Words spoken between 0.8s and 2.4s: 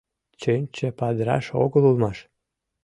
падыраш огыл улмаш—